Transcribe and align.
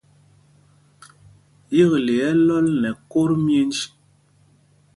Yekle 1.77 2.13
ɛ́ 2.17 2.23
ɛ́ 2.29 2.37
lɔl 2.47 2.65
nɛ 2.81 2.89
kot 3.09 3.31
myenj. 3.45 3.75